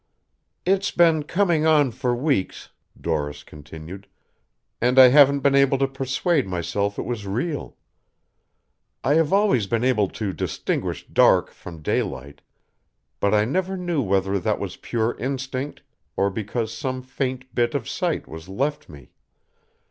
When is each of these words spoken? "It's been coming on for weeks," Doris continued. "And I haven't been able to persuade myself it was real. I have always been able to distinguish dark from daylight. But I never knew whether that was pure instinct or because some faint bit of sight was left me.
"It's 0.65 0.89
been 0.89 1.21
coming 1.21 1.67
on 1.67 1.91
for 1.91 2.15
weeks," 2.15 2.69
Doris 2.99 3.43
continued. 3.43 4.07
"And 4.81 4.97
I 4.97 5.09
haven't 5.09 5.41
been 5.41 5.53
able 5.53 5.77
to 5.77 5.87
persuade 5.87 6.47
myself 6.47 6.97
it 6.97 7.03
was 7.05 7.27
real. 7.27 7.77
I 9.03 9.13
have 9.13 9.31
always 9.31 9.67
been 9.67 9.83
able 9.83 10.07
to 10.07 10.33
distinguish 10.33 11.05
dark 11.07 11.51
from 11.51 11.83
daylight. 11.83 12.41
But 13.19 13.35
I 13.35 13.45
never 13.45 13.77
knew 13.77 14.01
whether 14.01 14.39
that 14.39 14.57
was 14.57 14.75
pure 14.75 15.15
instinct 15.19 15.83
or 16.17 16.31
because 16.31 16.73
some 16.73 17.03
faint 17.03 17.53
bit 17.53 17.75
of 17.75 17.87
sight 17.87 18.27
was 18.27 18.49
left 18.49 18.89
me. 18.89 19.11